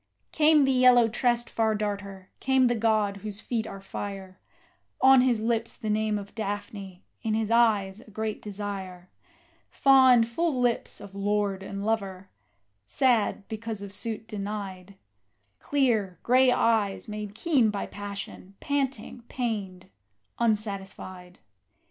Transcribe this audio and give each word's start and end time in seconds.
Came 0.31 0.65
the 0.65 0.71
yellow 0.71 1.07
tressed 1.07 1.47
Far 1.47 1.75
darter 1.75 2.31
came 2.39 2.65
the 2.65 2.73
god 2.73 3.17
whose 3.17 3.39
feet 3.39 3.67
are 3.67 3.79
fire, 3.79 4.39
On 4.99 5.21
his 5.21 5.41
lips 5.41 5.77
the 5.77 5.91
name 5.91 6.17
of 6.17 6.33
Daphne, 6.33 7.03
in 7.21 7.35
his 7.35 7.51
eyes 7.51 7.99
a 8.01 8.09
great 8.09 8.41
desire; 8.41 9.11
Fond, 9.69 10.27
full 10.27 10.59
lips 10.59 11.01
of 11.01 11.13
lord 11.13 11.61
and 11.61 11.85
lover, 11.85 12.31
sad 12.87 13.47
because 13.47 13.83
of 13.83 13.91
suit 13.93 14.27
denied; 14.27 14.95
Clear, 15.59 16.17
grey 16.23 16.51
eyes 16.51 17.07
made 17.07 17.35
keen 17.35 17.69
by 17.69 17.85
passion, 17.85 18.55
panting, 18.59 19.21
pained, 19.29 19.87
unsatisfied. 20.39 21.37